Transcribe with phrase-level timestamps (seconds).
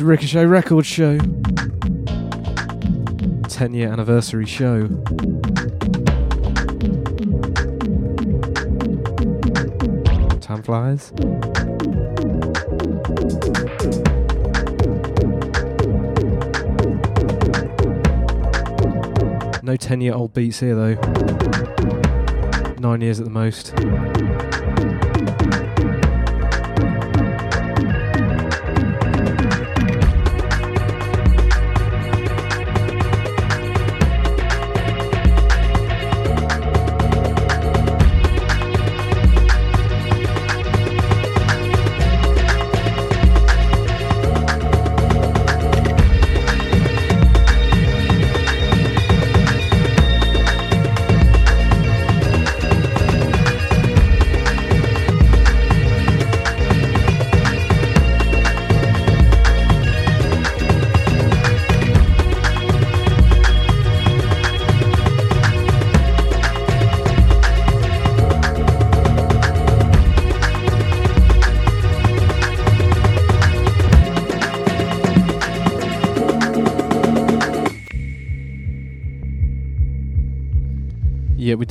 [0.00, 1.18] A Ricochet Record Show.
[3.48, 4.86] 10 year anniversary show.
[10.40, 11.12] Time flies.
[19.62, 20.94] No 10 year old beats here though.
[22.78, 23.74] Nine years at the most.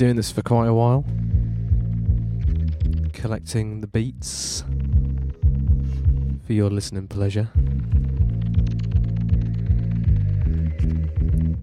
[0.10, 1.06] Doing this for quite a while.
[3.14, 4.64] Collecting the beats
[6.48, 7.52] for your listening pleasure.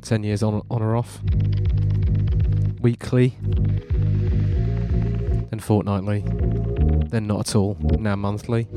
[0.01, 1.21] 10 years on, on or off.
[2.81, 3.37] Weekly.
[5.51, 6.23] Then fortnightly.
[7.09, 7.77] Then not at all.
[7.99, 8.69] Now monthly.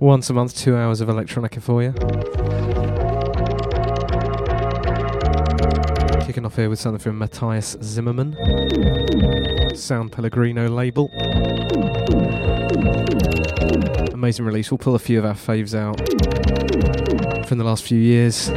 [0.00, 2.41] Once a month, two hours of electronica for you.
[6.32, 8.34] Kicking off here with something from Matthias Zimmerman.
[9.76, 11.10] Sound Pellegrino label.
[14.14, 14.70] Amazing release.
[14.70, 15.98] We'll pull a few of our faves out
[17.46, 18.56] from the last few years in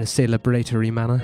[0.00, 1.20] a celebratory manner.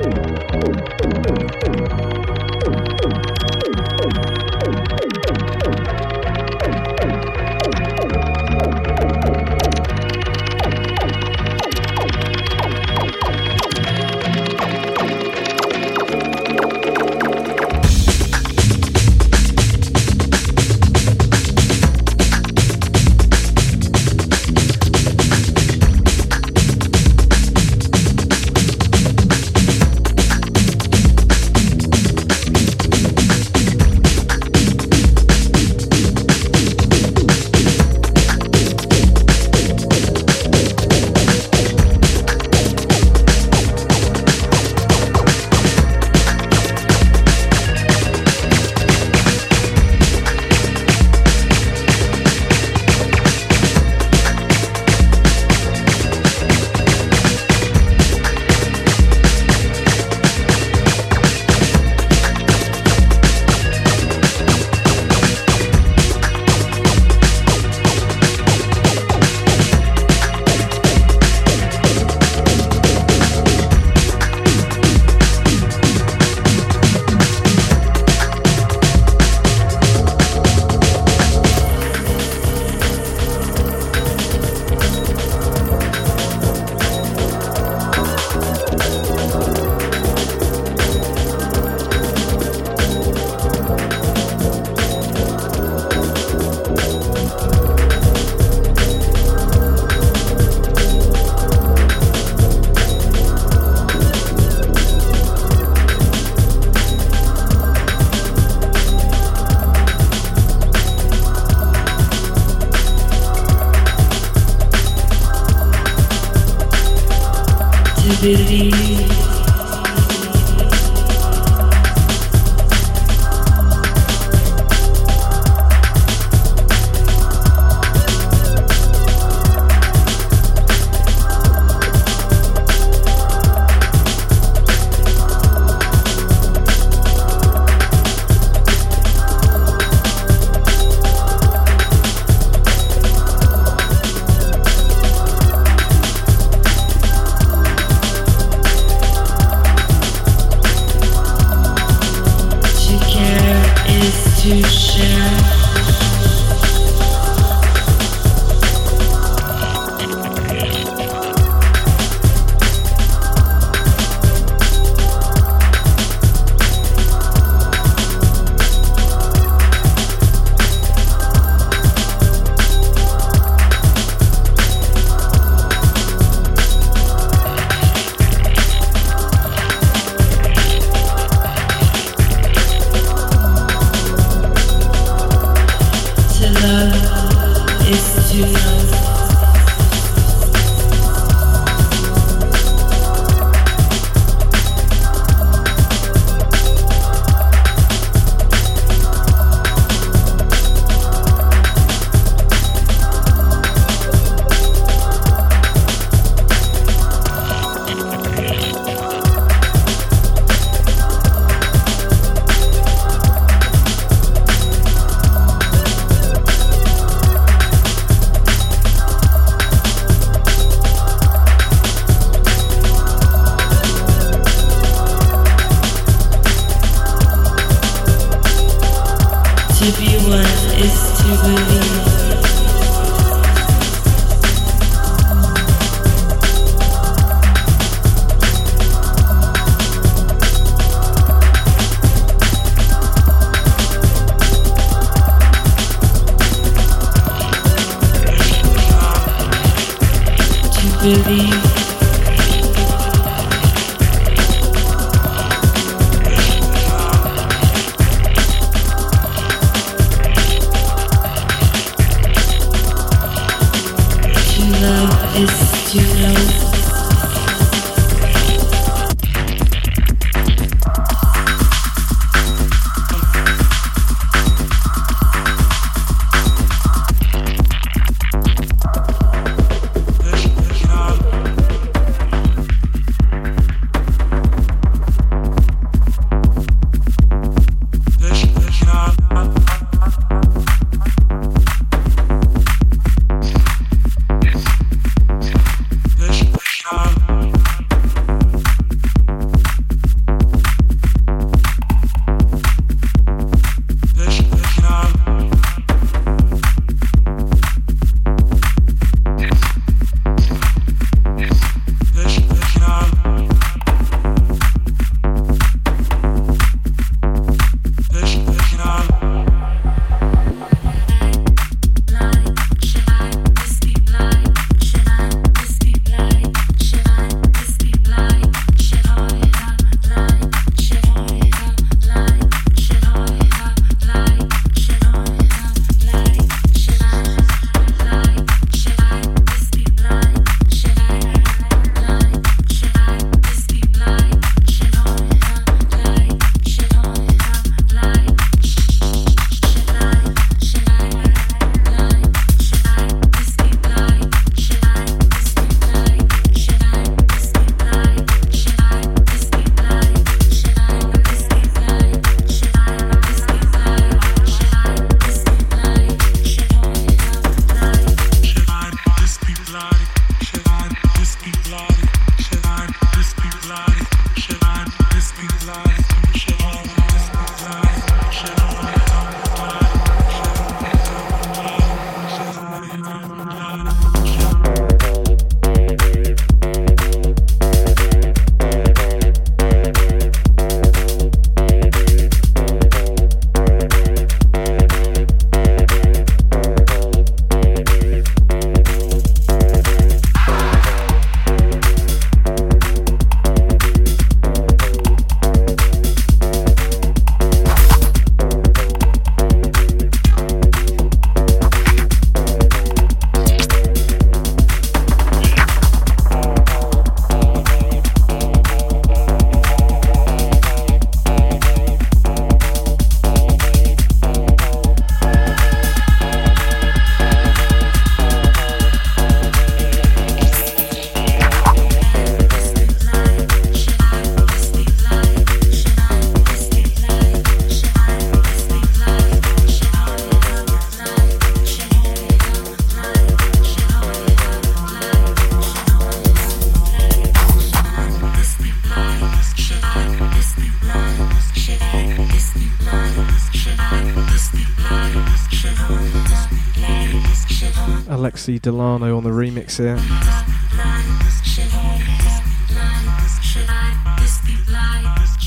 [458.47, 459.97] Delano on the remix here.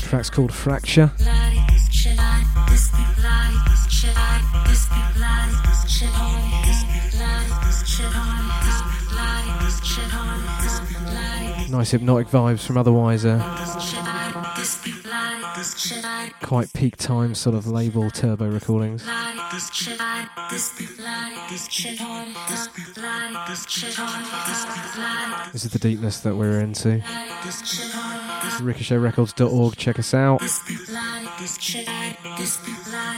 [0.06, 1.10] Track's called Fracture.
[11.70, 13.24] Nice hypnotic vibes from Otherwise.
[13.24, 13.38] Uh,
[16.42, 19.06] quite peak time sort of label turbo recordings.
[23.80, 26.98] This is the deepness that we're into.
[28.60, 30.42] RicochetRecords.org, check us out.
[30.42, 30.96] Speed, speed,
[32.46, 33.10] speed, speed,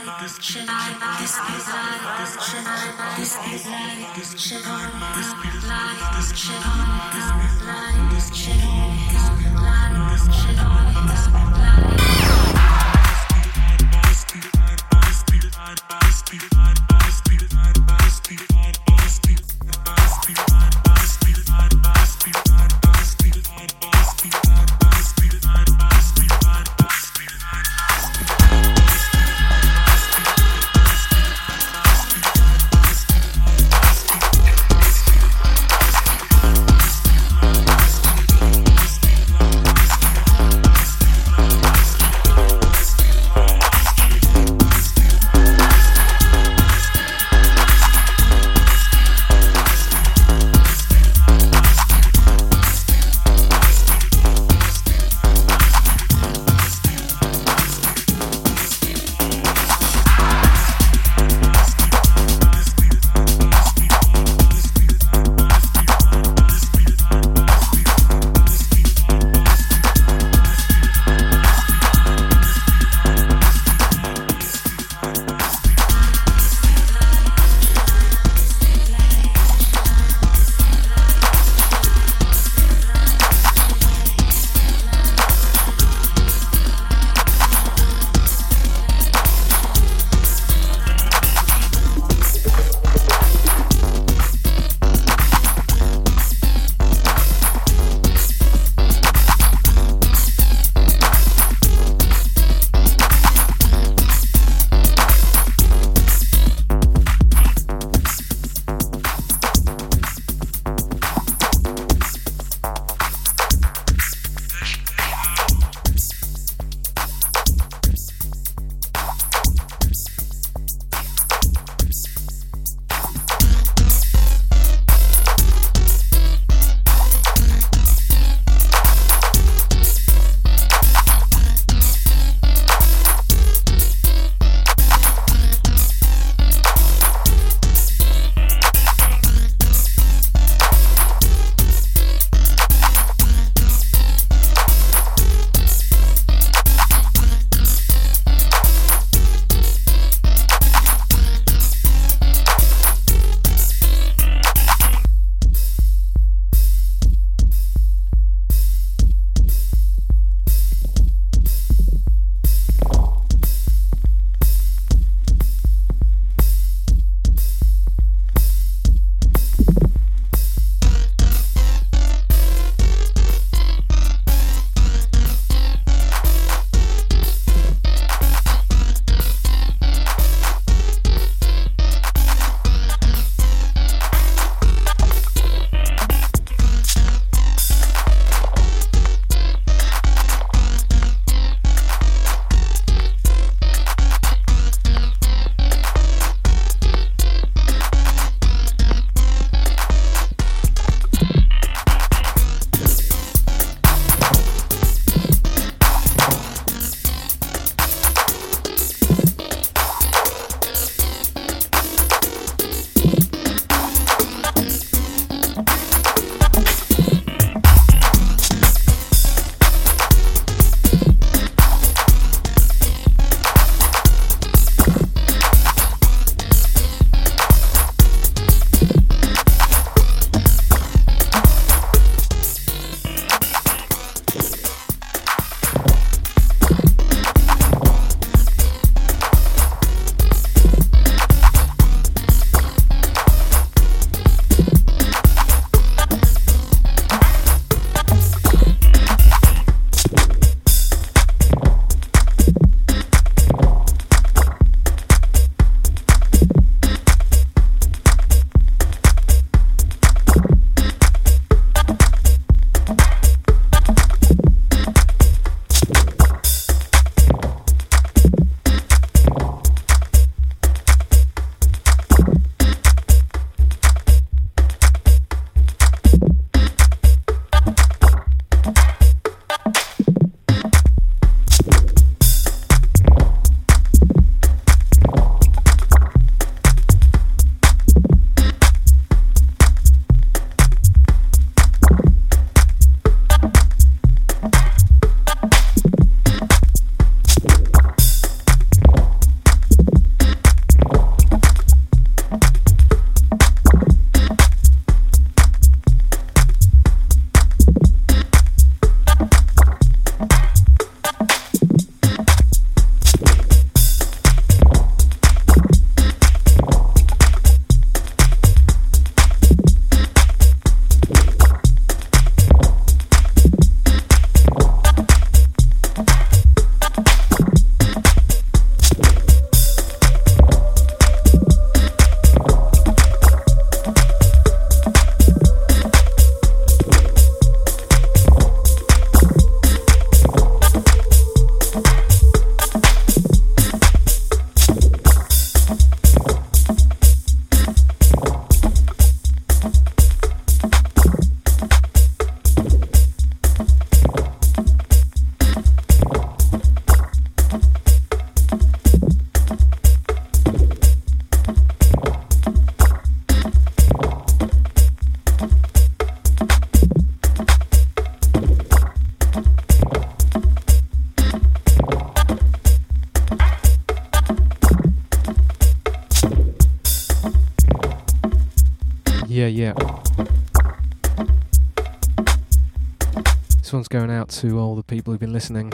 [384.49, 385.71] to all the people who've been listening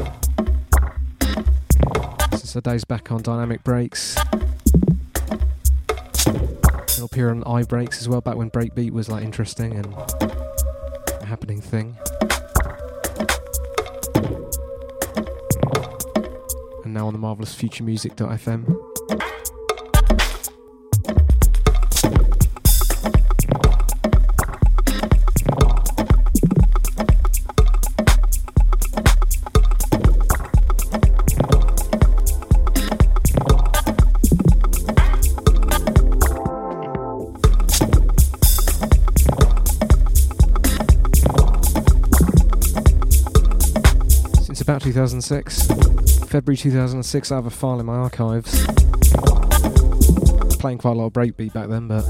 [2.34, 4.16] since the days back on Dynamic Breaks.
[6.90, 11.62] It'll appear on breaks as well, back when breakbeat was like interesting and a happening
[11.62, 11.98] thing.
[16.84, 18.79] And now on the marvelous futuremusic.fm.
[45.00, 45.68] 2006.
[46.26, 48.66] February 2006, I have a file in my archives.
[50.58, 52.04] Playing quite a lot of breakbeat back then, but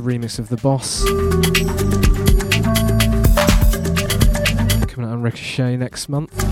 [0.00, 1.04] a remix of The Boss.
[4.86, 6.49] Coming out on Ricochet next month.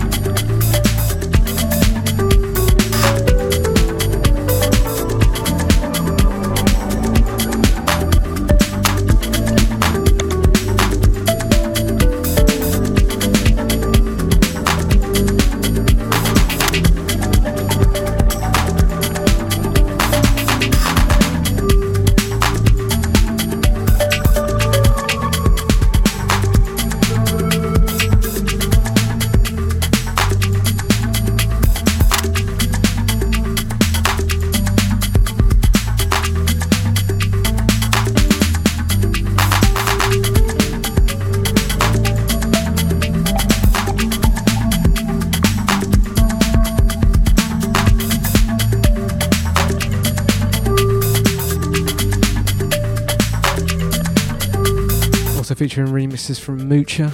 [56.19, 57.09] Featuring is from Mucha.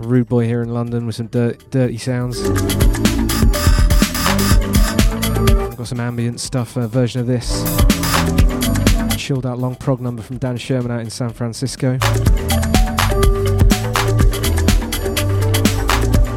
[0.00, 2.40] Rude Boy here in London with some dirt, dirty sounds.
[5.60, 7.62] I've got some ambient stuff, a version of this.
[9.16, 11.98] Chilled out long prog number from Dan Sherman out in San Francisco.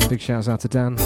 [0.09, 0.97] Big shouts out to Dan.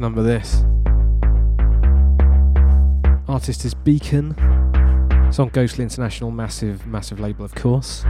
[0.00, 0.64] Number, this.
[3.28, 4.34] Artist is Beacon.
[5.28, 8.04] It's on Ghostly International, massive, massive label, of course.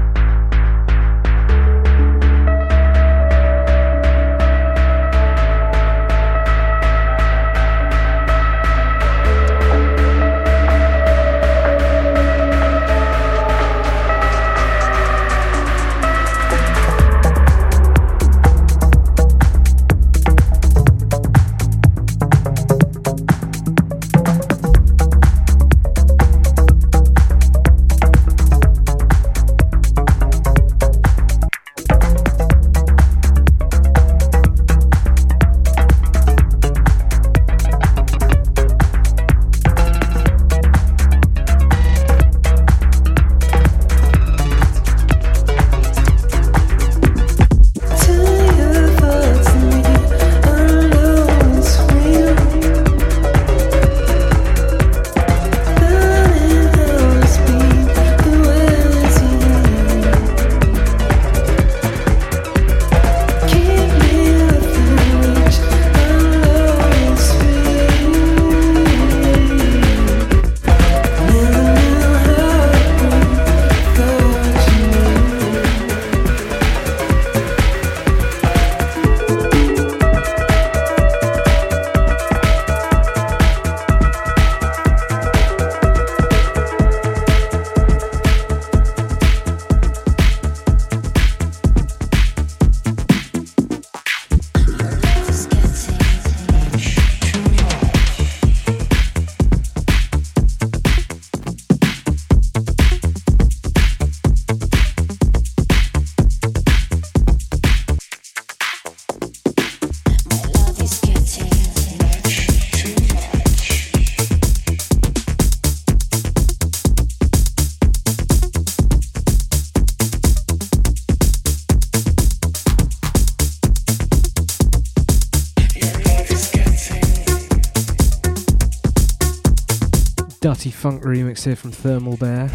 [131.45, 132.51] Here from Thermal Bear.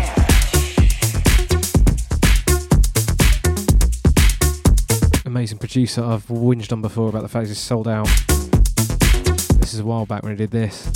[5.26, 8.08] Amazing producer I've whinged on before about the fact he's sold out.
[9.60, 10.92] This is a while back when I did this.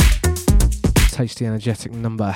[1.11, 2.35] Tasty, energetic number.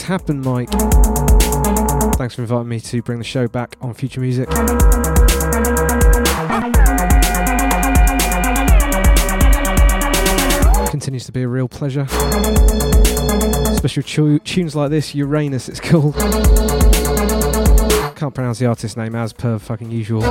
[0.00, 0.70] This happen, Mike.
[2.16, 4.48] Thanks for inviting me to bring the show back on Future Music.
[10.90, 12.06] Continues to be a real pleasure.
[13.72, 16.14] Especially tunes like this, Uranus, it's called.
[18.16, 20.22] Can't pronounce the artist name as per fucking usual.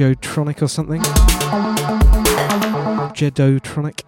[0.00, 1.02] Jedotronic or something.
[3.12, 4.00] Jedotronic.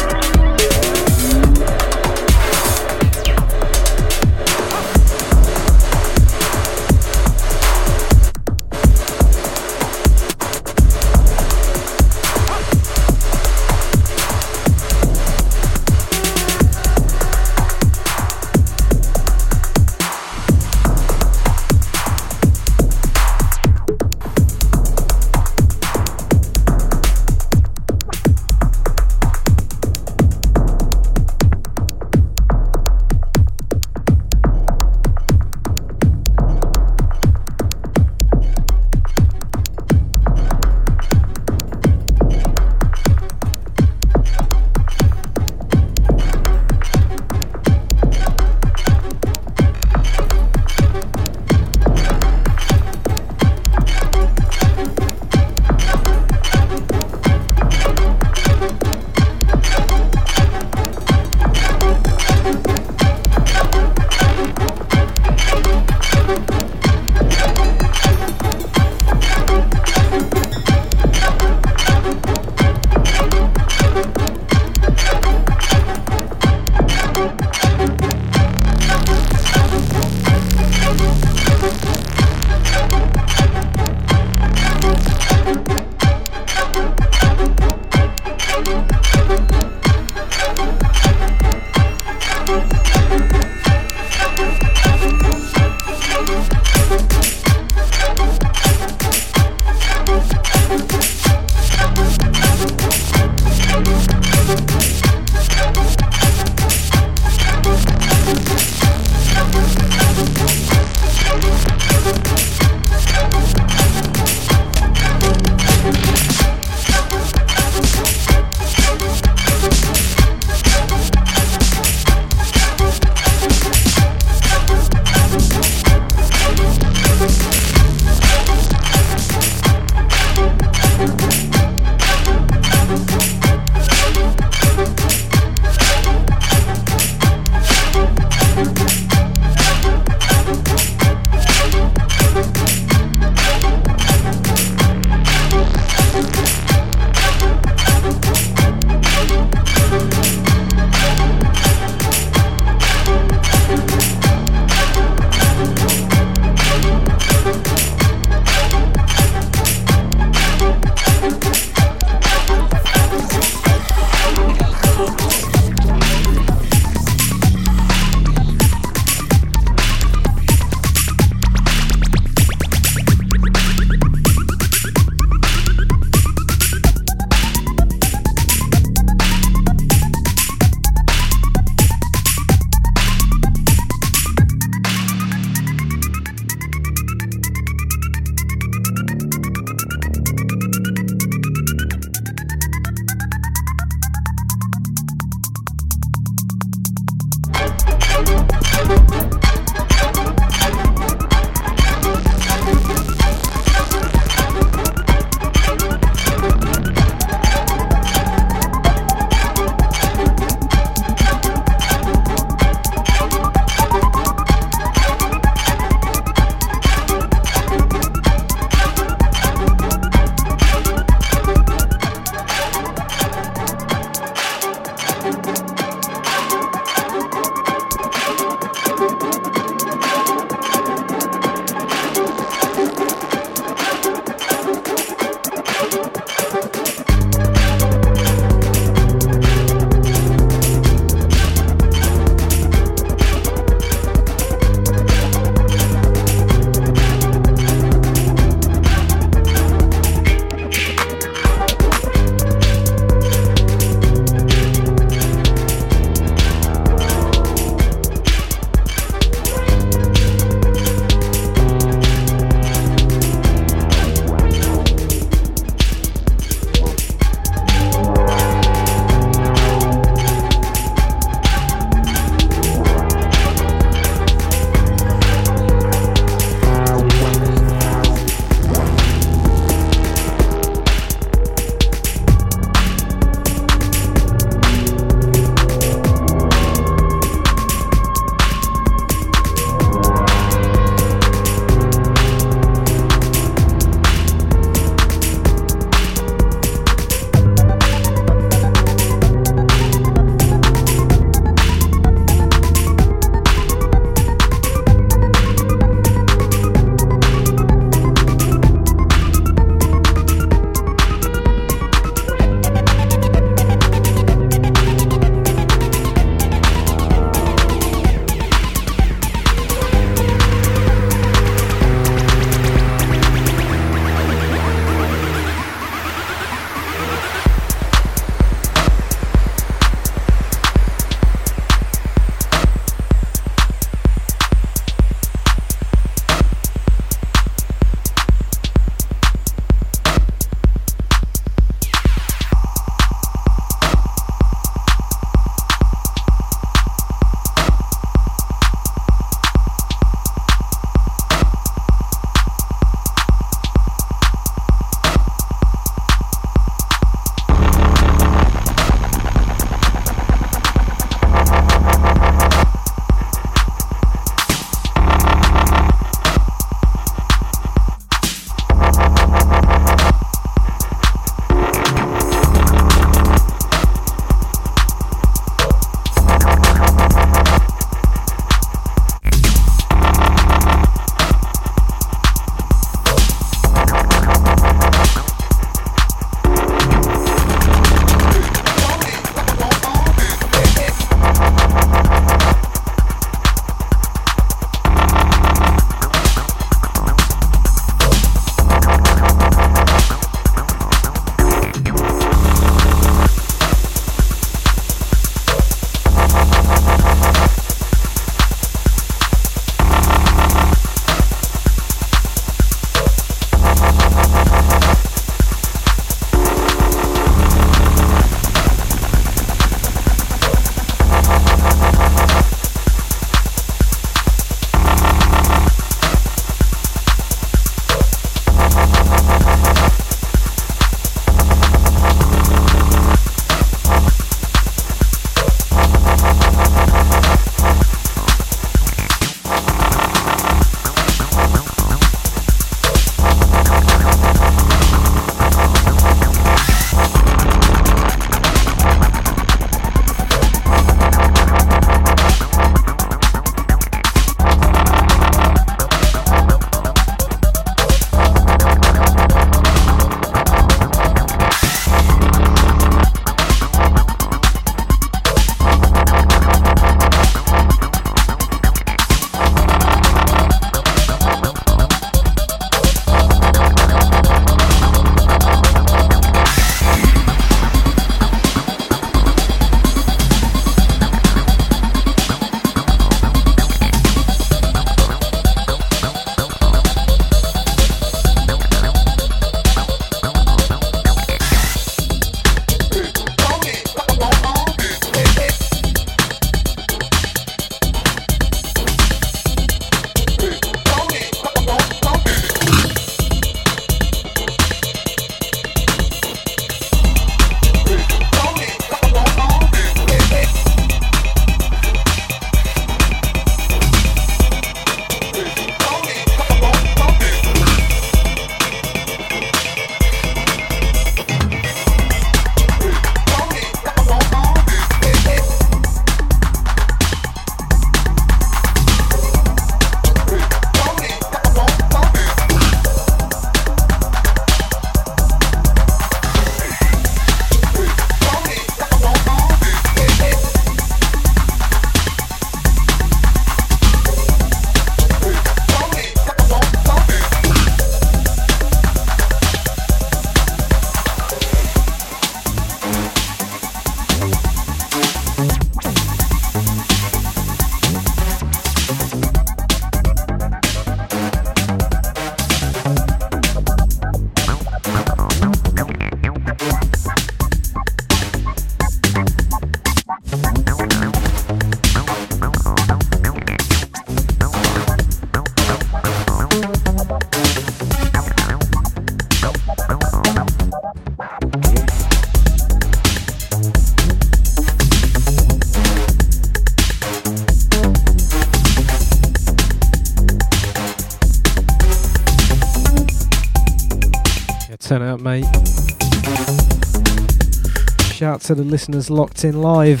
[598.46, 600.00] To the listeners locked in live.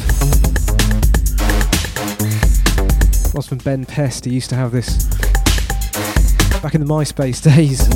[3.34, 4.24] Was from Ben Pest.
[4.24, 5.04] He used to have this
[6.62, 7.88] back in the MySpace days.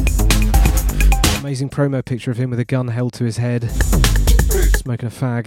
[1.39, 3.71] Amazing promo picture of him with a gun held to his head,
[4.75, 5.47] smoking a fag.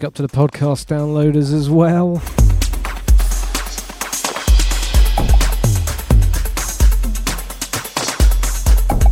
[0.00, 2.22] Big up to the podcast downloaders as well.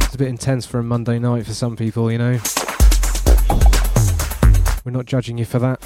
[0.06, 2.40] It's a bit intense for a Monday night for some people, you know.
[4.82, 5.77] We're not judging you for that.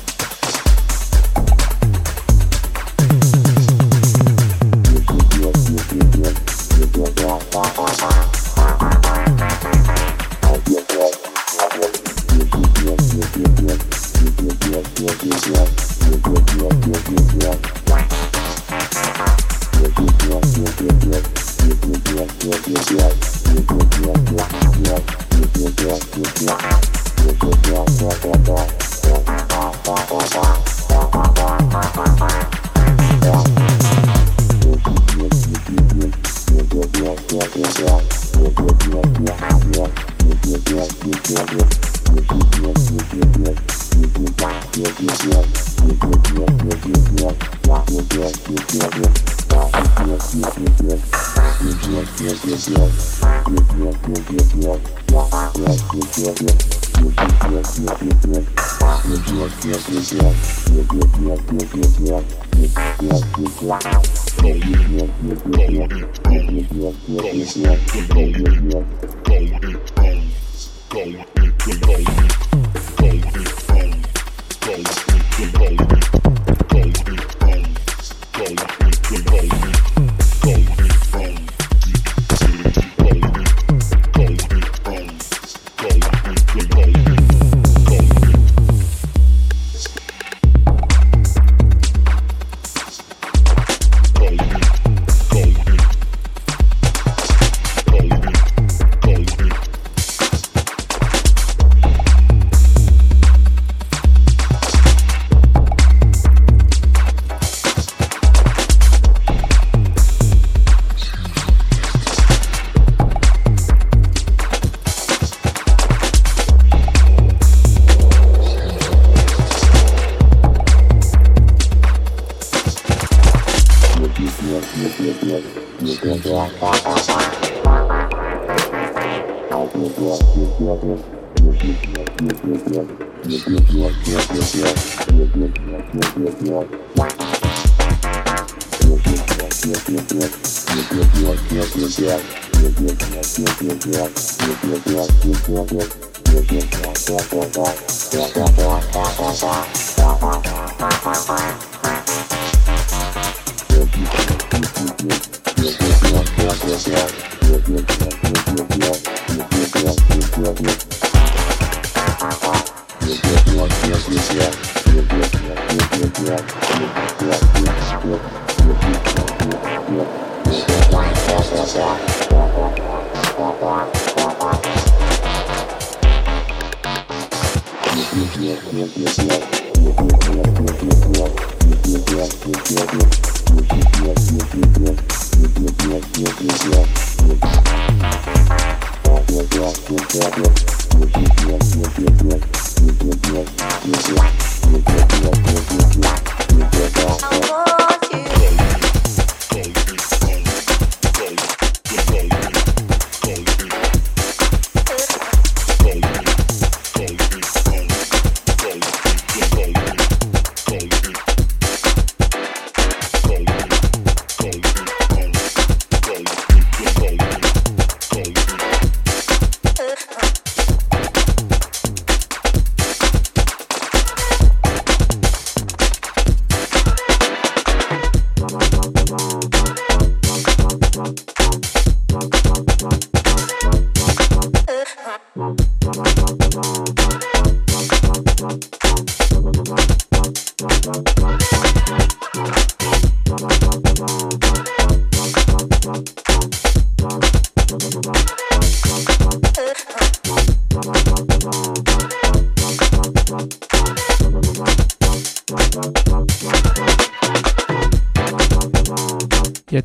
[74.73, 75.92] bold, the bold.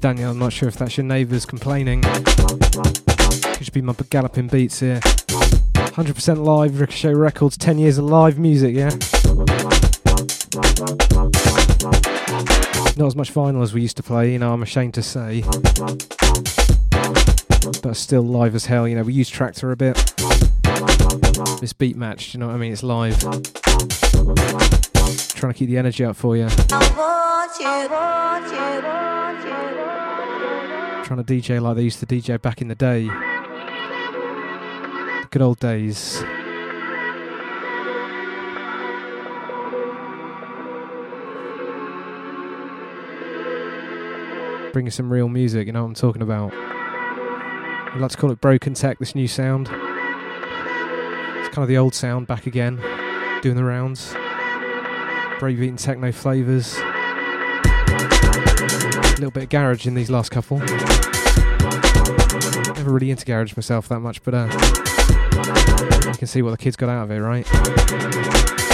[0.02, 0.32] Daniel.
[0.32, 2.02] I'm not sure if that's your neighbours complaining.
[2.02, 5.00] Could just be my galloping beats here.
[5.00, 8.90] 100% live, Ricochet Records, 10 years of live music, yeah?
[12.96, 15.44] Not as much vinyl as we used to play, you know, I'm ashamed to say.
[17.82, 19.96] But still live as hell, you know, we use Traktor a bit.
[21.60, 22.72] This beat match, you know what I mean?
[22.74, 23.20] It's live.
[25.34, 26.48] Trying to keep the energy up for you.
[31.18, 33.06] Trying to DJ like they used to DJ back in the day.
[33.06, 33.14] The
[35.32, 36.22] good old days.
[44.74, 46.54] Bringing some real music, you know what I'm talking about.
[46.54, 49.70] I'd like to call it Broken Tech, this new sound.
[49.70, 52.80] It's kind of the old sound back again,
[53.42, 54.14] doing the rounds.
[55.40, 56.78] Breakbeat techno flavours.
[59.18, 60.60] Little bit of garage in these last couple.
[62.76, 64.48] Never really into garage myself that much, but uh,
[66.08, 68.67] you can see what the kids got out of it, right?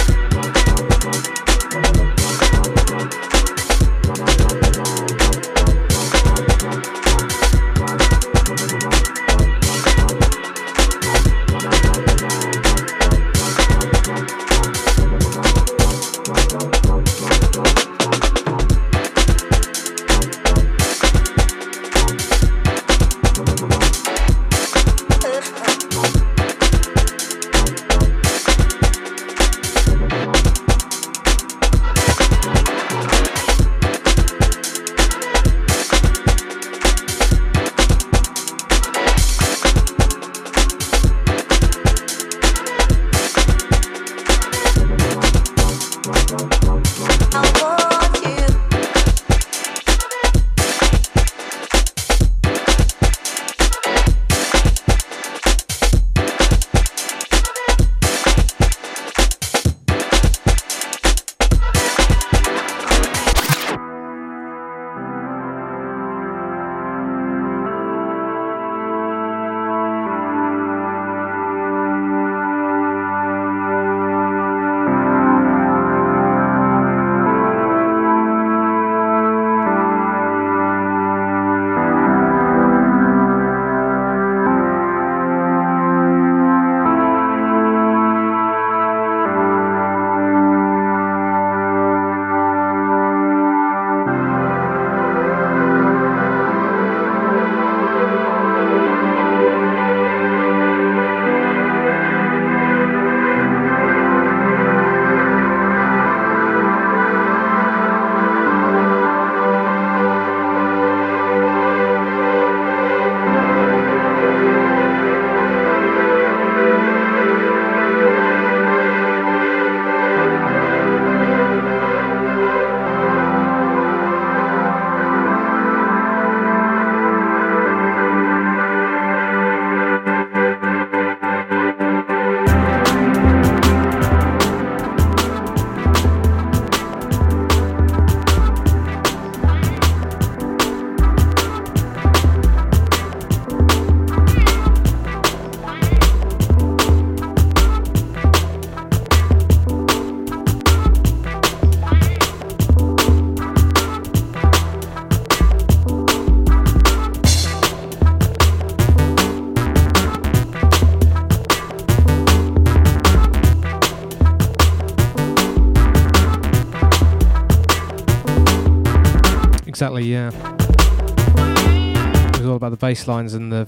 [172.94, 173.66] Bass lines and the.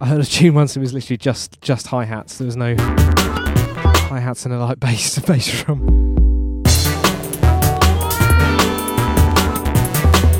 [0.00, 0.76] I heard a tune once.
[0.76, 2.38] It was literally just just hi hats.
[2.38, 5.84] There was no hi hats and a light bass bass drum.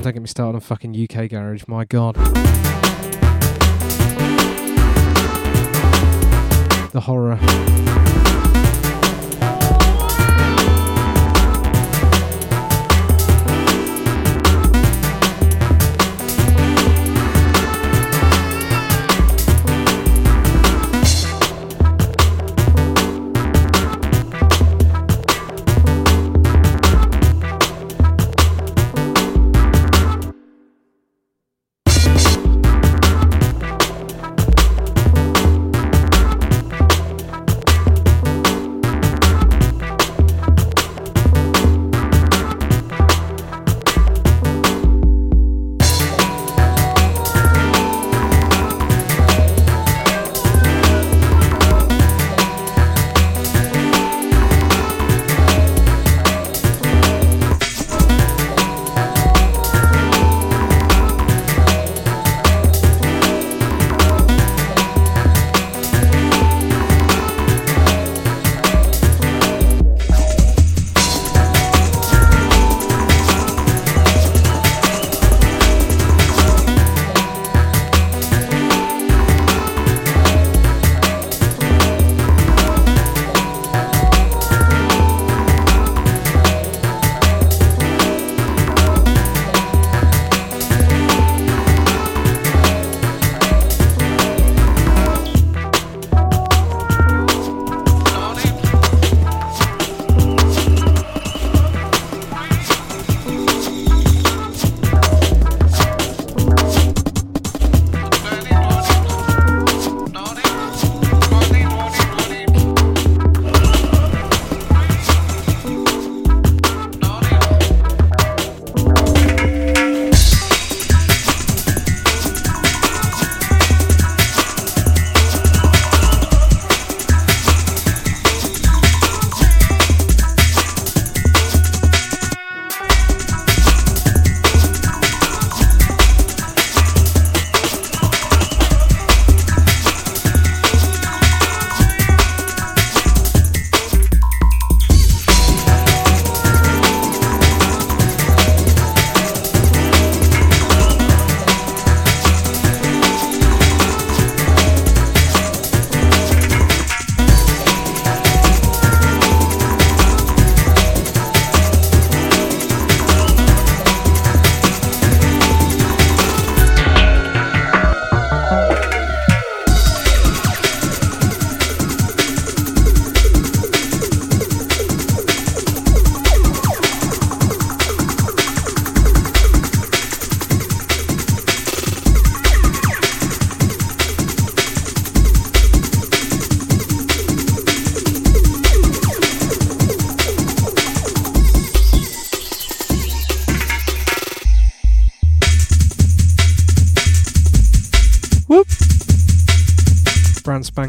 [0.00, 1.64] Don't get me started on fucking UK garage.
[1.66, 2.14] My god.
[6.92, 7.78] The horror.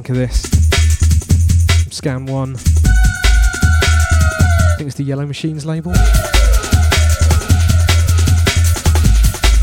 [0.10, 0.42] Of this.
[1.92, 2.56] Scan 1.
[2.56, 2.60] I
[4.78, 5.92] think it's the Yellow Machines label.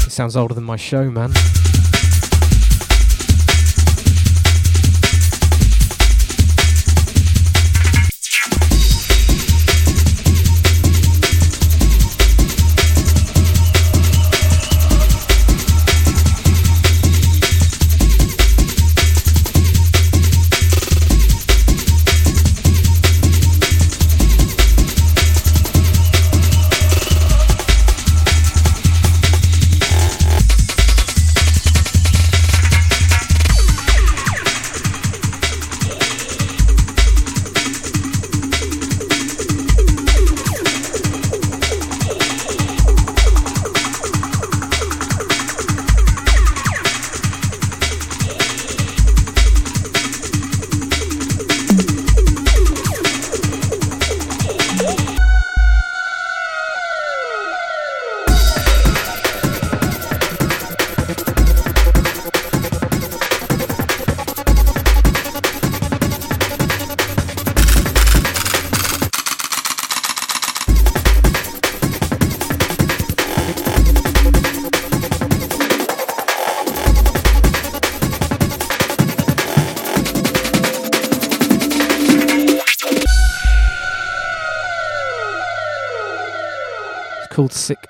[0.05, 1.33] It sounds older than my show, man.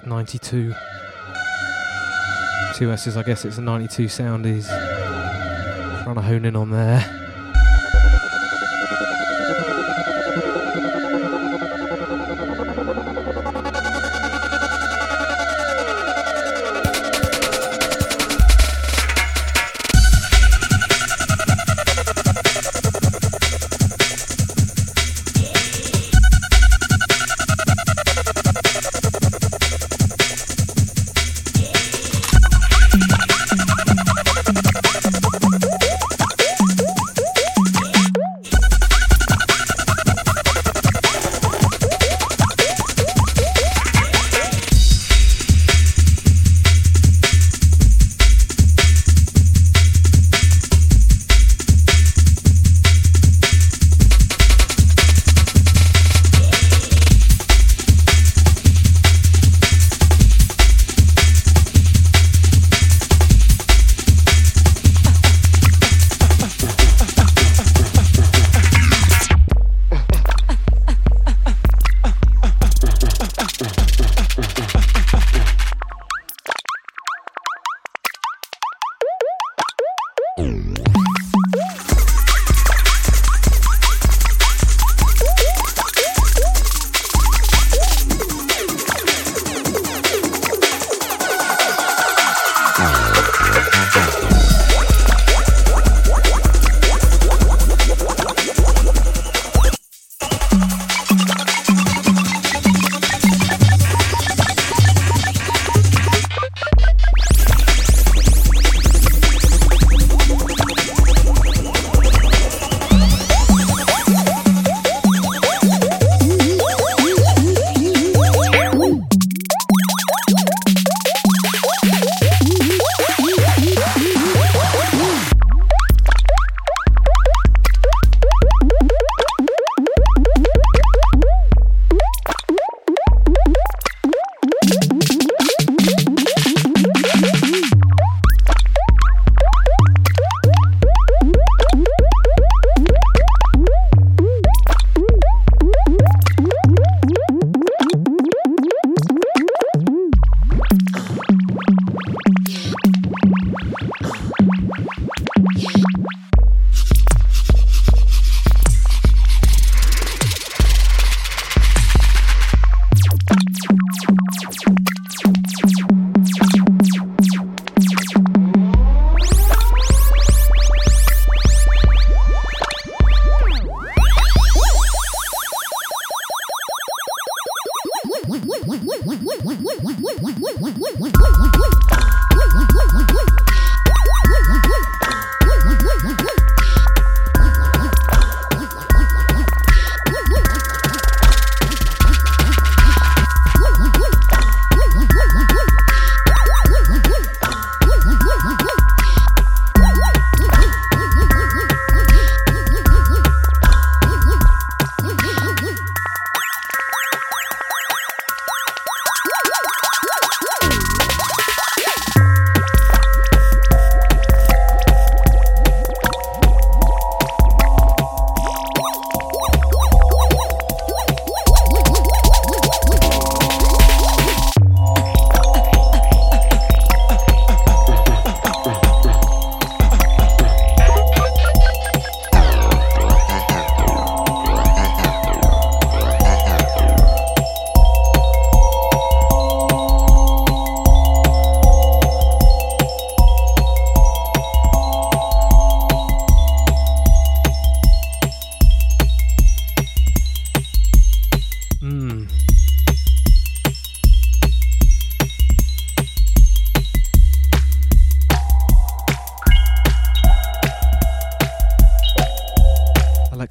[0.07, 0.74] 92.
[2.76, 4.44] Two S's, I guess it's a 92 sound.
[4.44, 7.15] He's trying to hone in on there.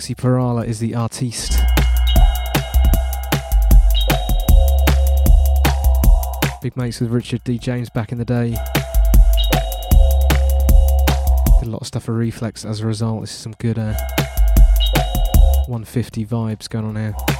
[0.07, 1.59] Is the artiste.
[6.61, 7.57] Big mates with Richard D.
[7.57, 8.51] James back in the day.
[11.59, 13.21] Did a lot of stuff for Rephlex as a result.
[13.21, 13.95] This is some good uh,
[15.65, 17.34] 150 vibes going on here.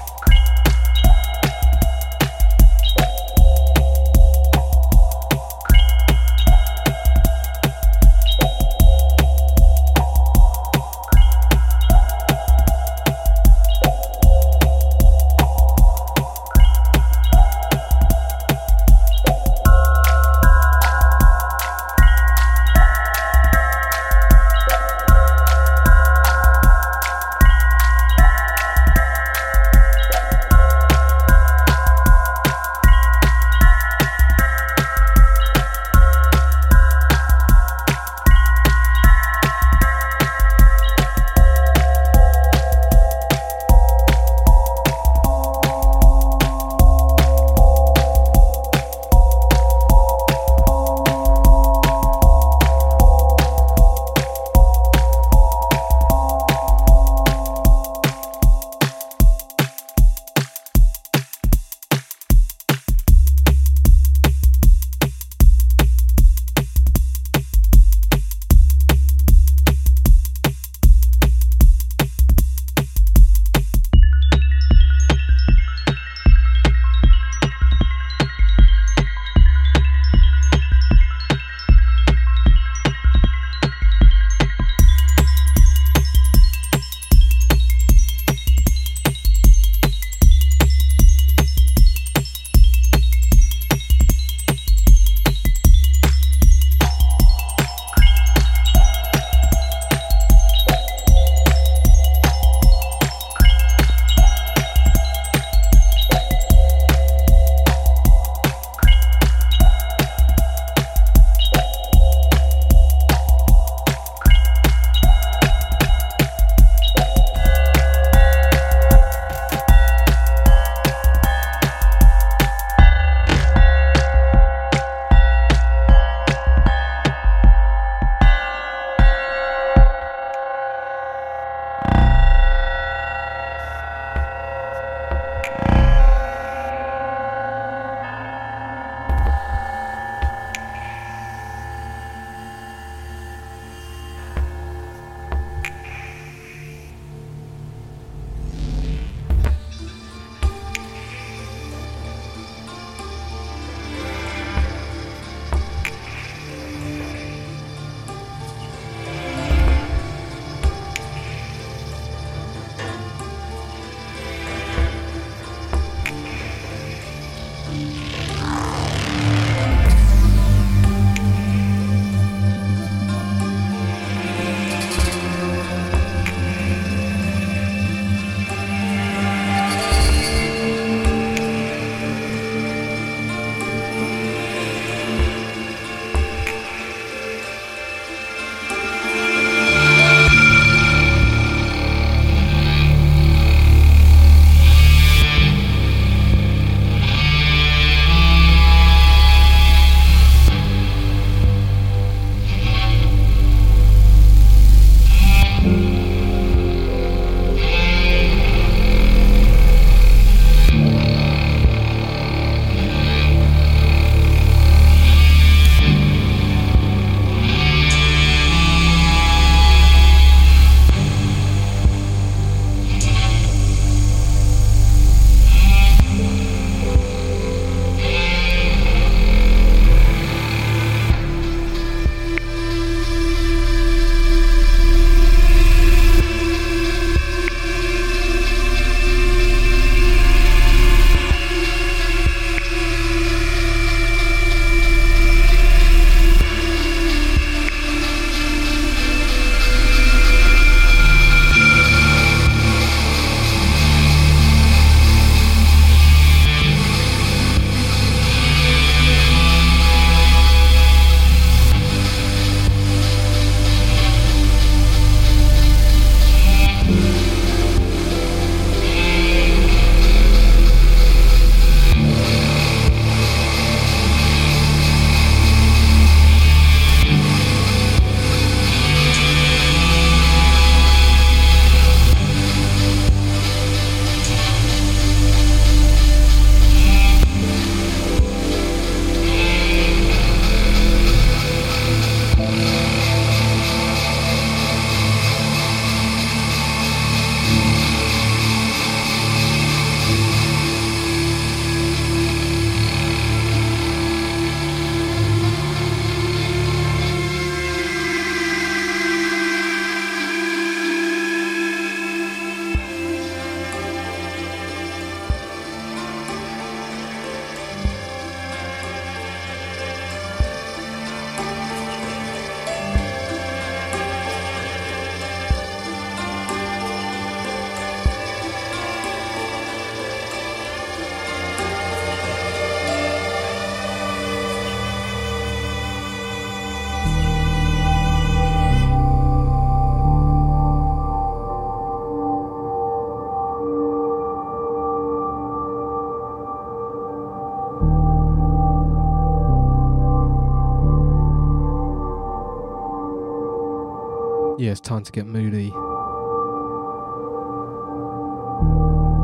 [354.78, 355.68] It's time to get moody.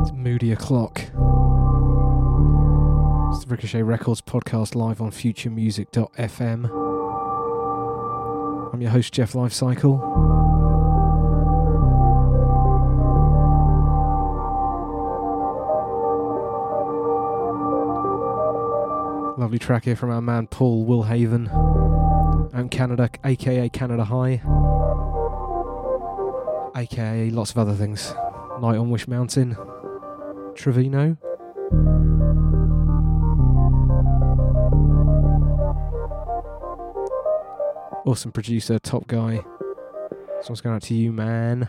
[0.00, 0.98] It's moody o'clock.
[3.28, 6.64] It's the Ricochet Records podcast live on futuremusic.fm.
[8.72, 10.00] I'm your host, Jeff Lifecycle.
[19.36, 21.52] Lovely track here from our man Paul Wilhaven
[22.54, 24.40] and Canada, aka Canada High
[26.76, 28.12] aka lots of other things.
[28.60, 29.56] Night on Wish Mountain,
[30.54, 31.16] Trevino.
[38.04, 39.40] Awesome producer, top guy.
[40.38, 41.68] This one's going out to you, man.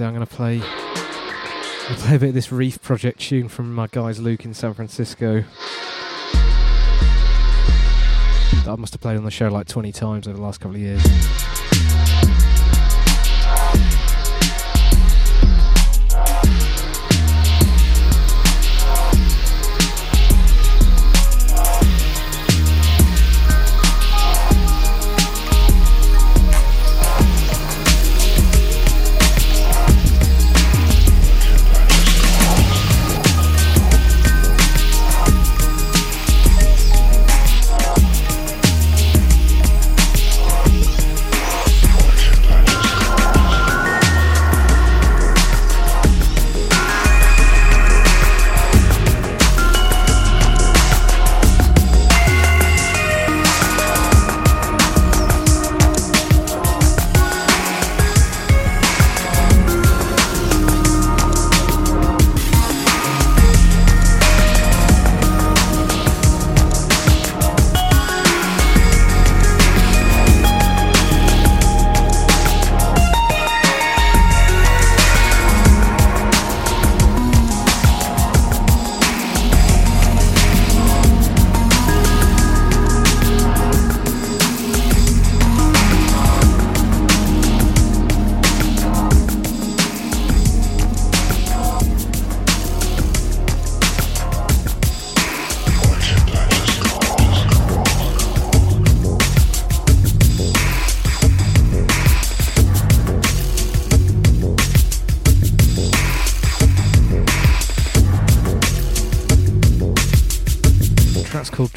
[0.00, 0.60] I'm going to play.
[1.88, 4.74] I'll play a bit of this Reef Project tune from my guys Luke in San
[4.74, 5.44] Francisco.
[8.64, 10.76] That I must have played on the show like 20 times over the last couple
[10.76, 11.45] of years.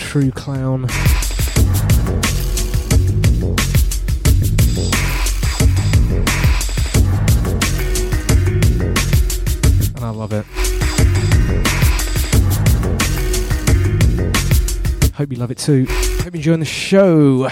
[0.10, 0.86] True Clown.
[9.96, 10.48] And I love it.
[15.14, 15.86] Hope you love it too.
[15.86, 17.48] Hope you're enjoying the show.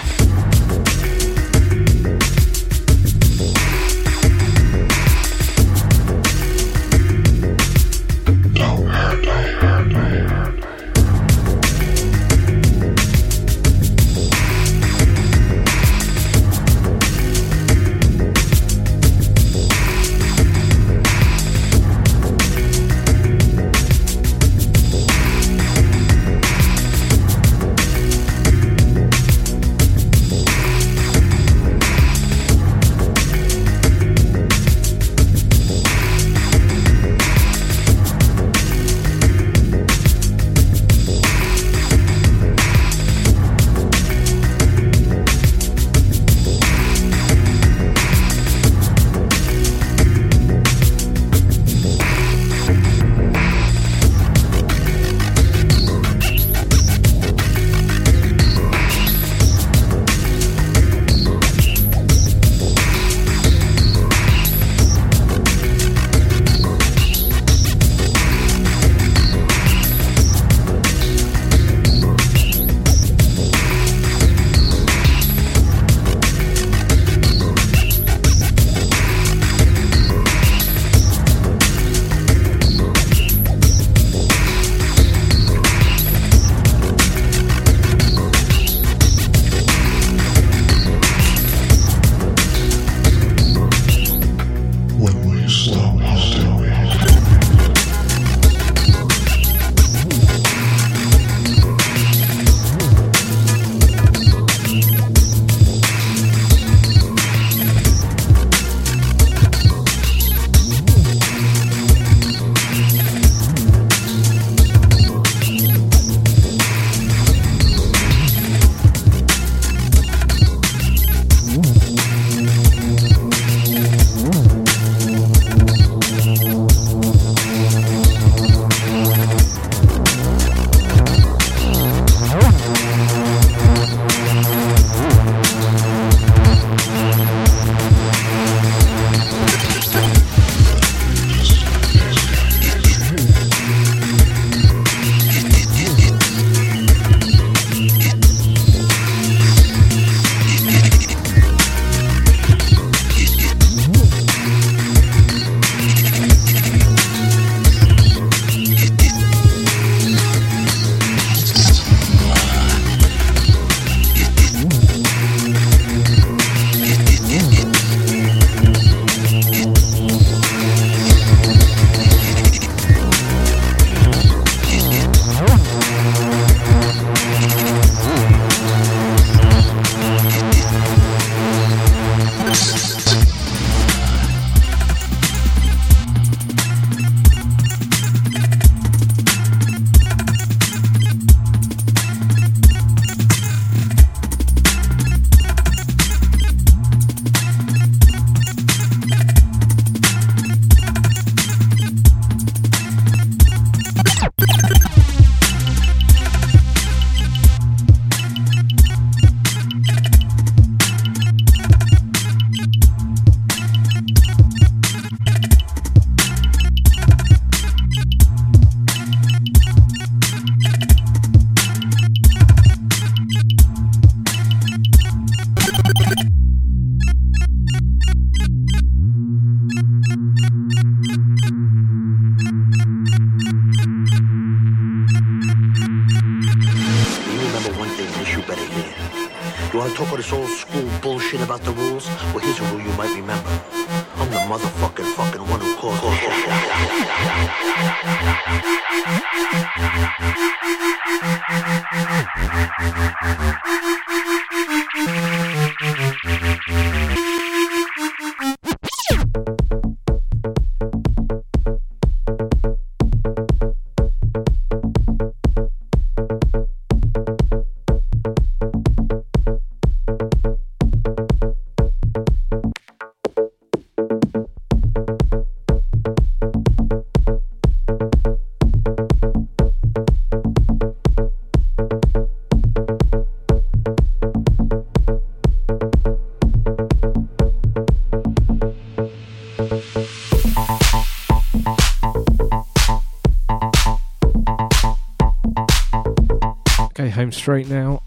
[297.48, 298.02] Straight now.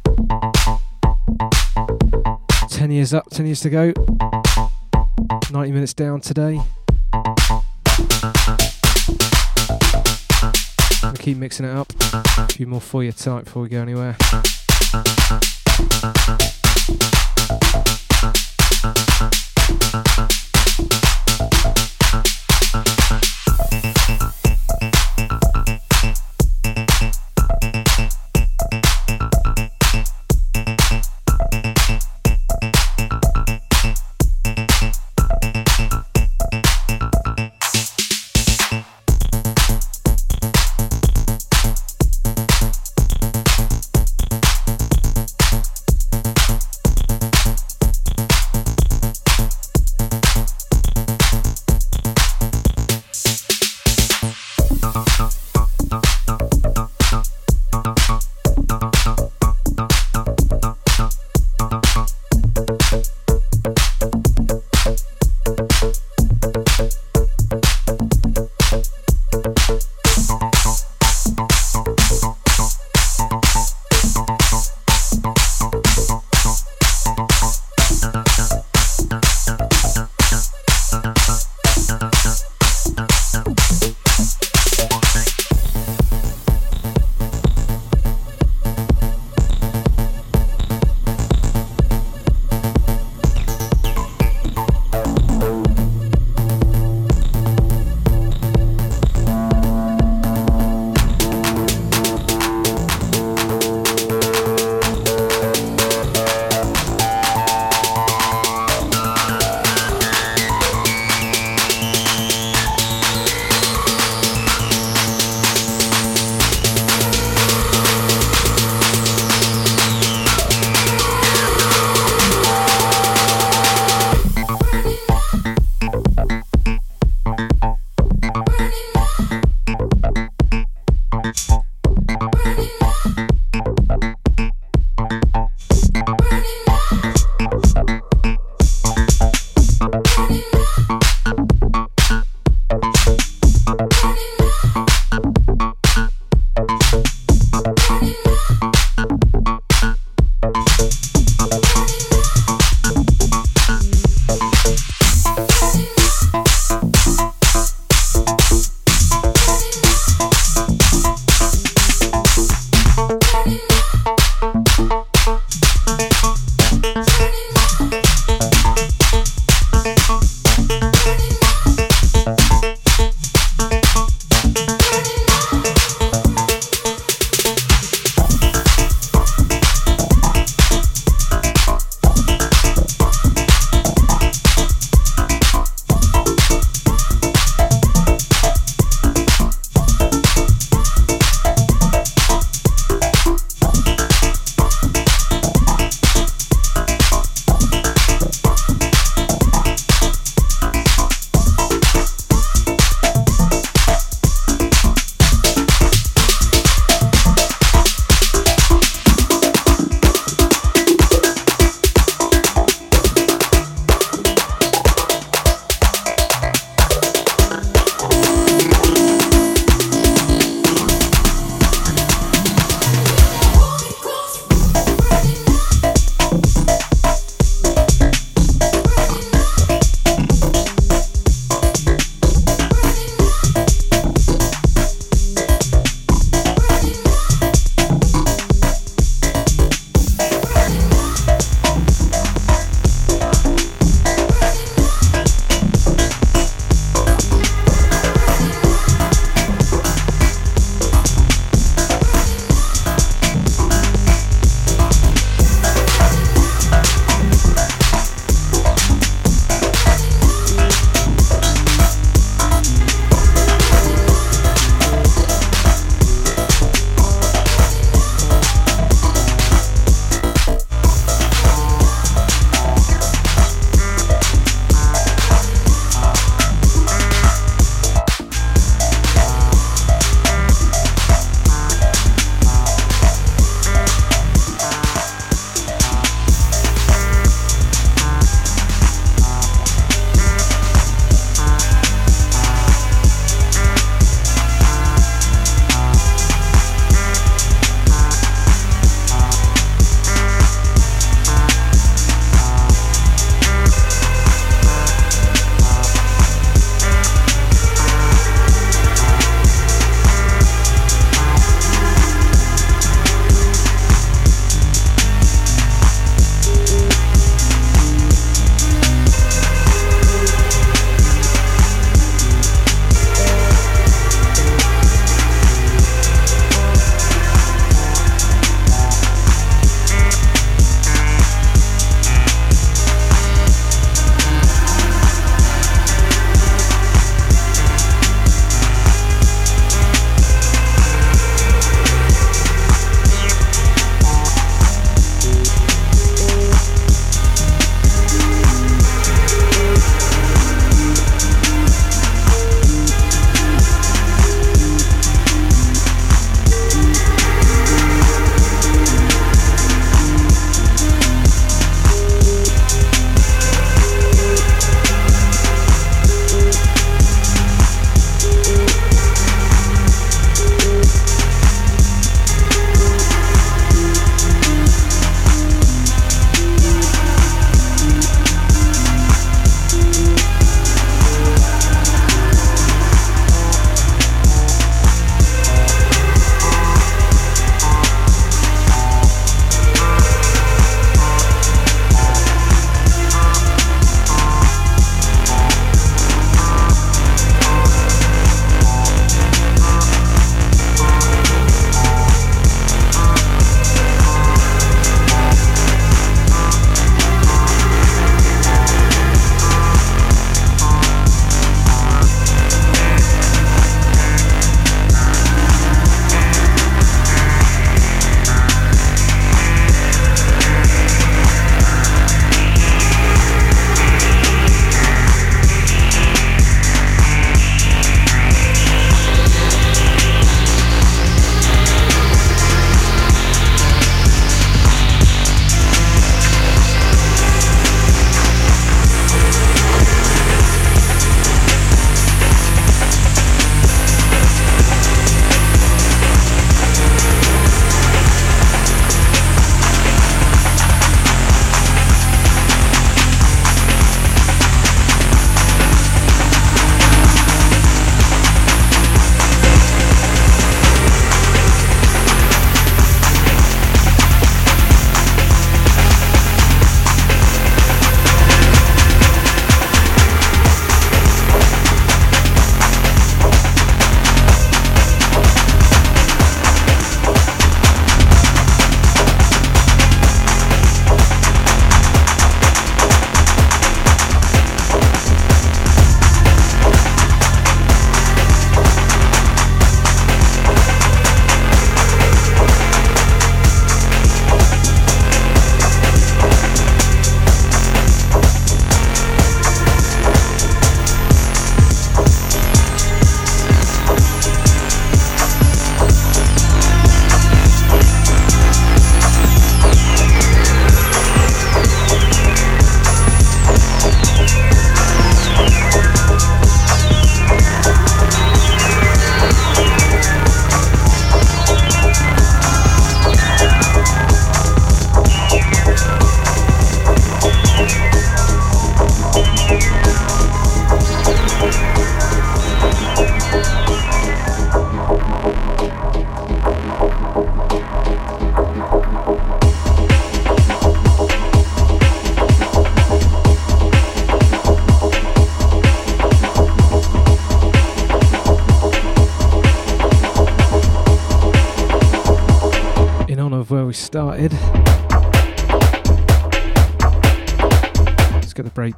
[2.69, 3.91] 10 years up, 10 years to go.
[5.51, 6.61] 90 minutes down today.
[11.03, 11.91] I'll keep mixing it up.
[12.13, 14.19] A few more for you tonight before we go anywhere.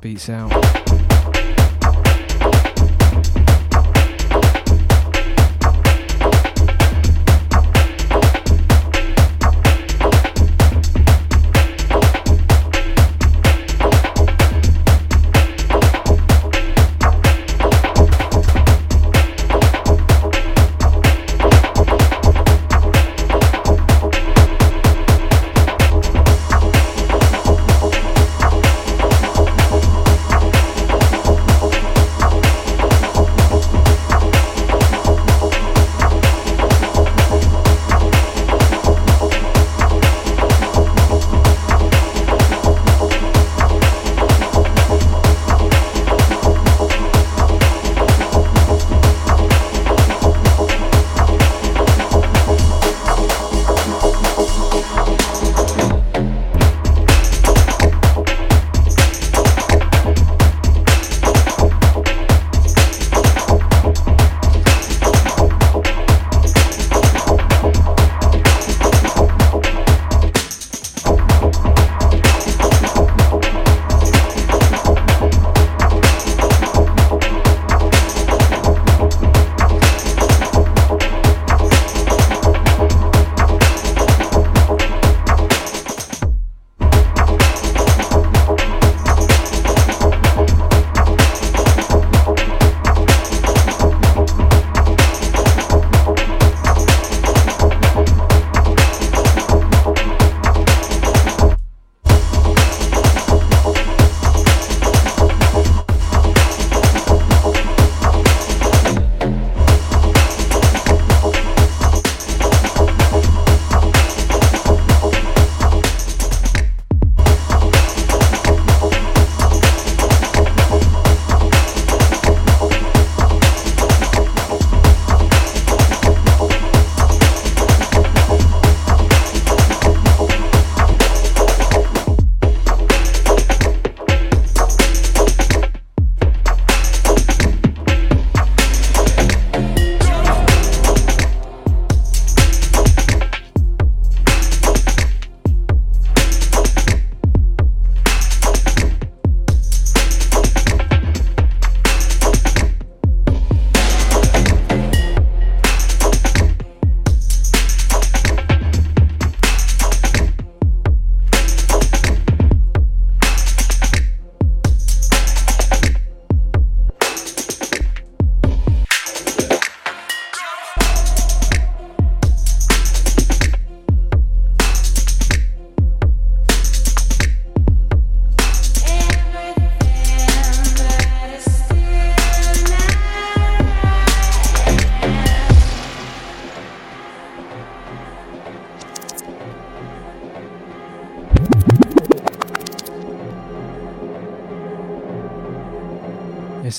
[0.03, 0.62] Beats out.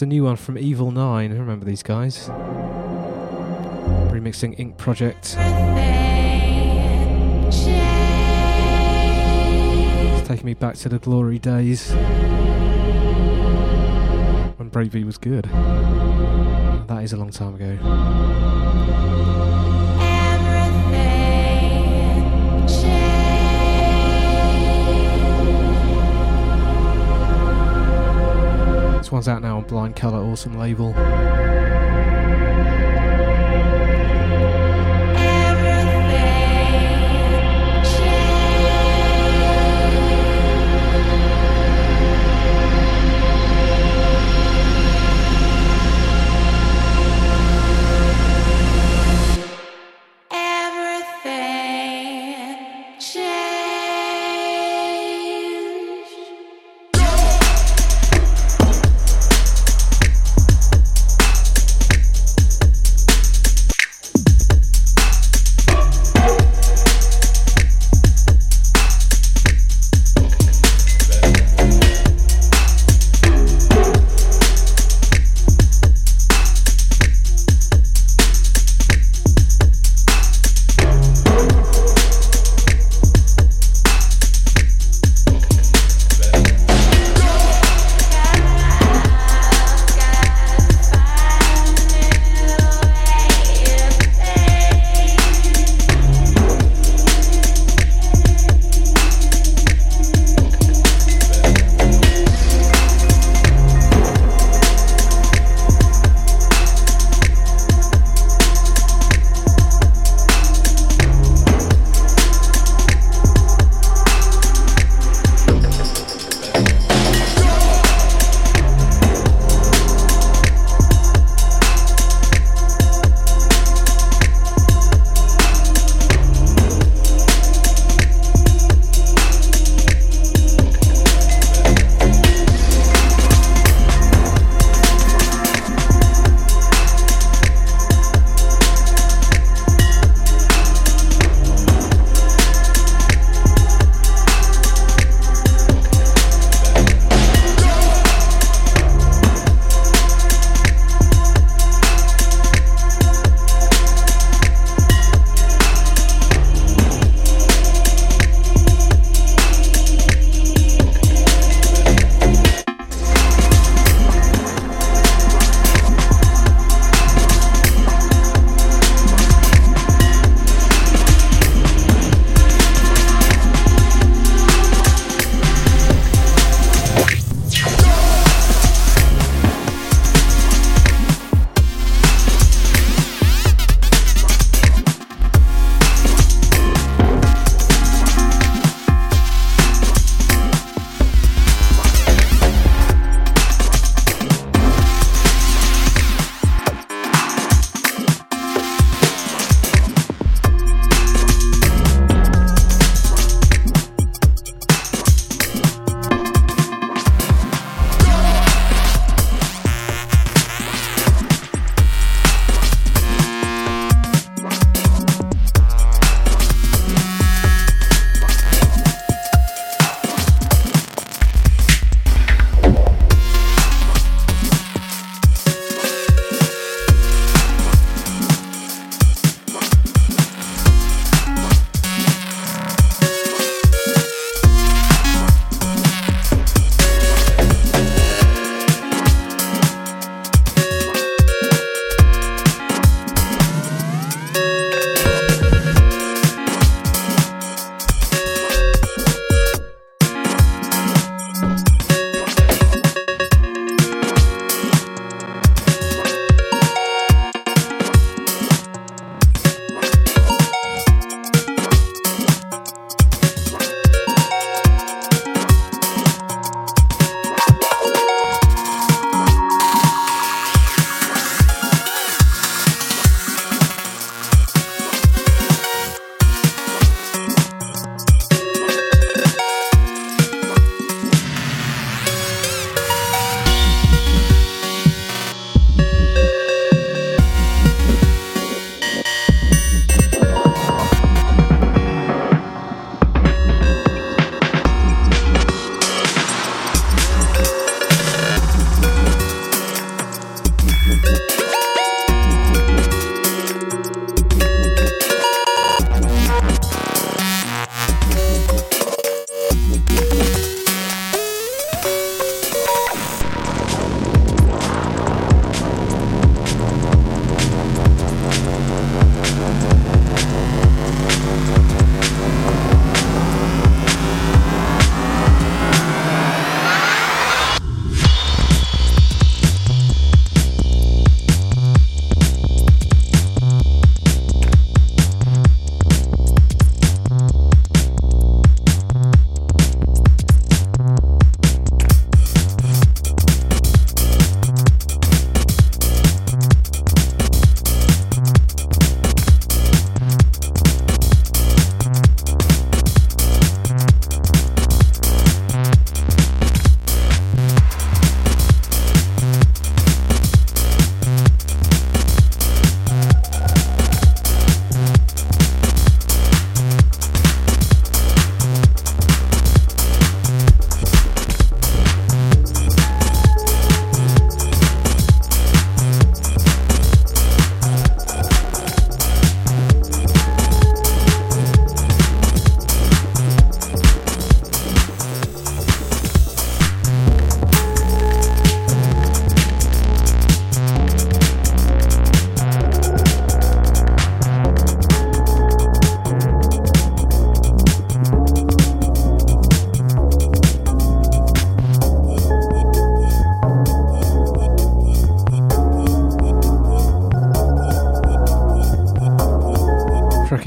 [0.03, 1.31] A new one from Evil Nine.
[1.31, 2.27] I remember these guys.
[4.11, 5.37] Remixing Ink Project.
[10.09, 11.93] It's taking me back to the glory days
[14.57, 15.45] when Breakbeat was good.
[16.87, 17.77] That is a long time ago.
[29.13, 30.91] One's out now on Blind Colour, awesome label.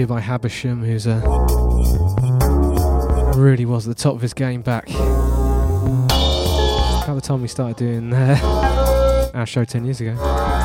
[0.06, 1.20] By Habersham, who's uh,
[3.36, 4.88] really was at the top of his game back.
[7.04, 10.55] About the time we started doing uh, our show 10 years ago.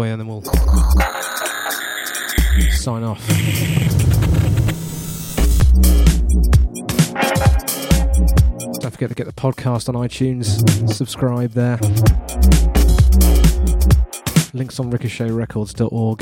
[0.00, 0.42] For you and then we'll
[2.70, 3.26] sign off.
[8.80, 11.76] Don't forget to get the podcast on iTunes, subscribe there.
[14.54, 16.20] Links on ricochetrecords.org.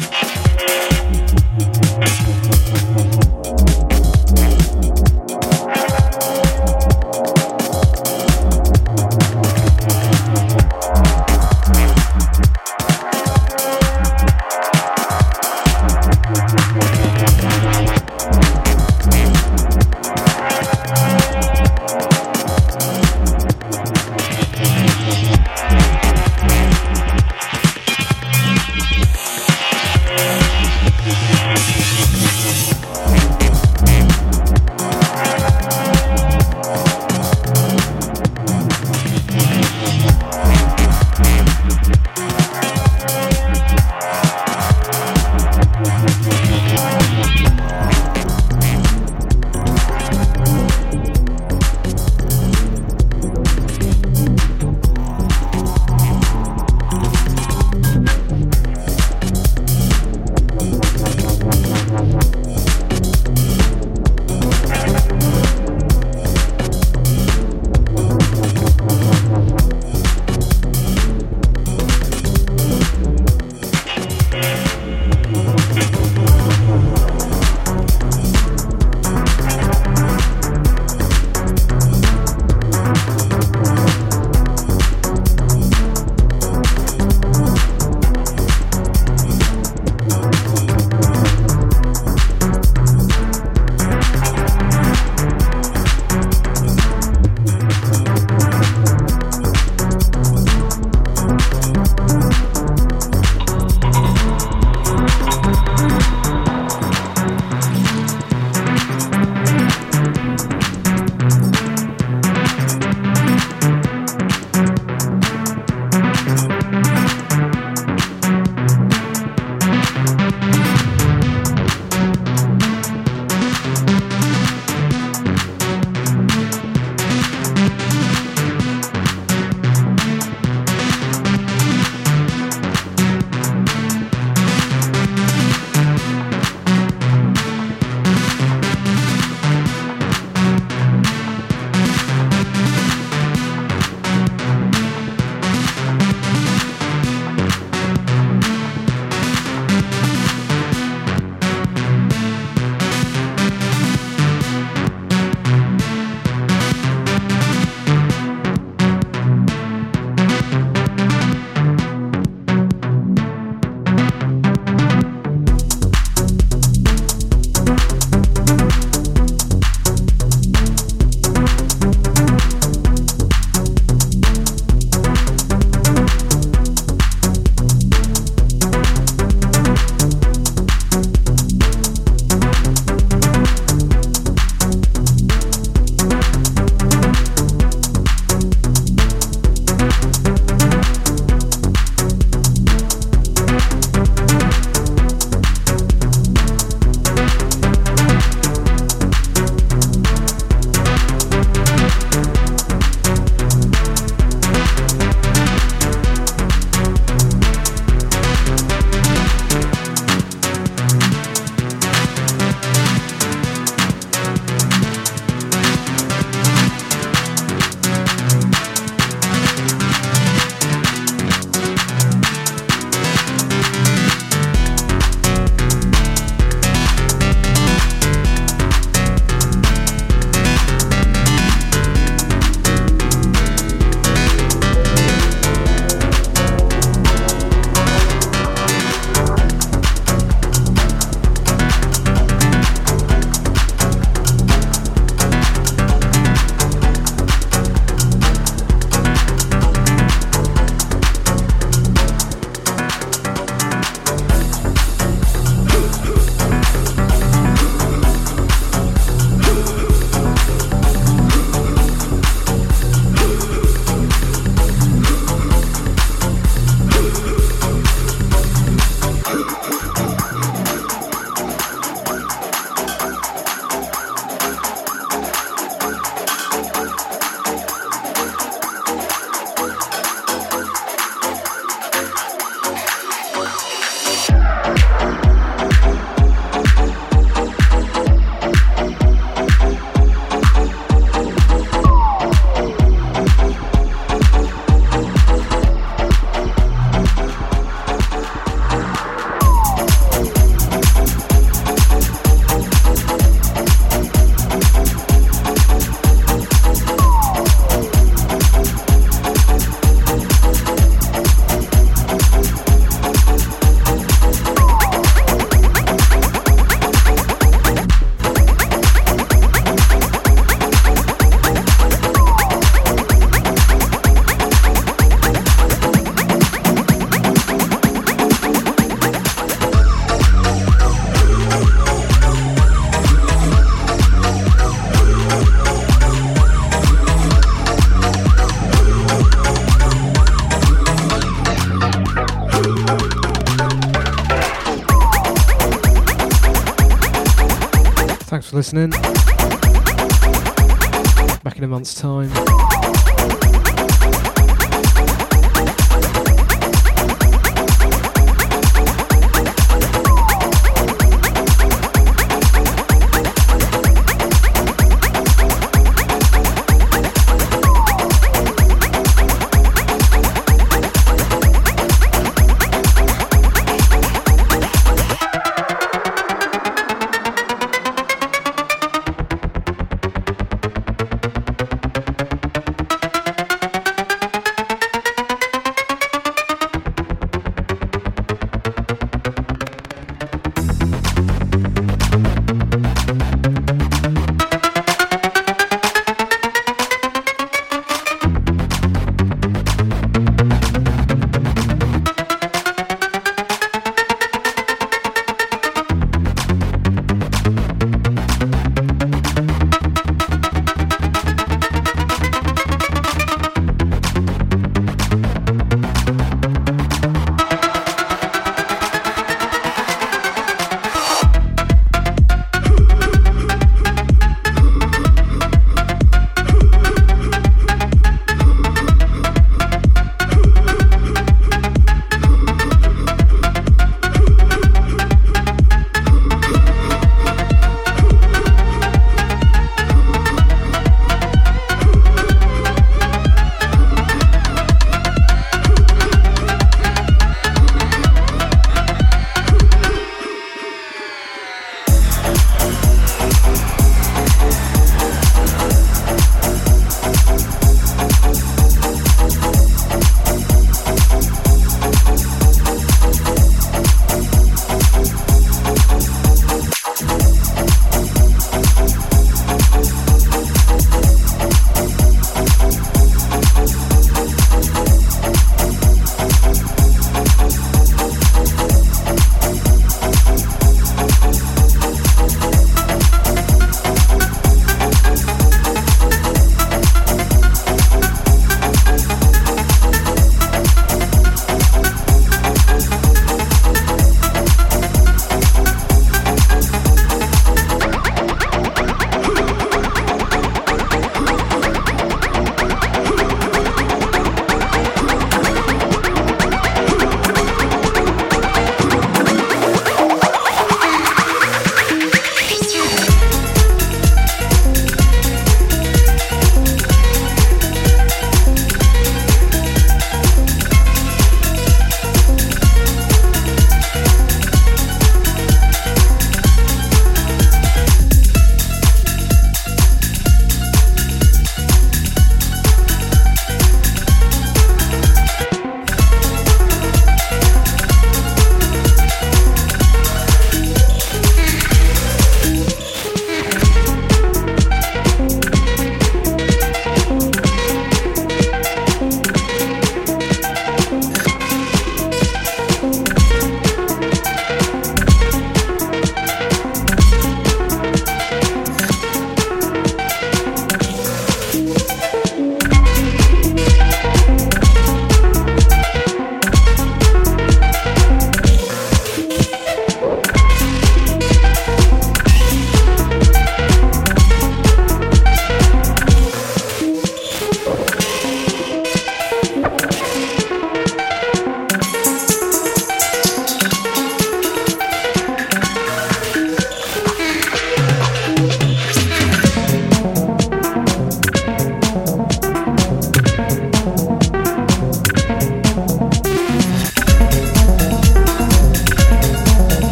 [348.59, 349.08] listening.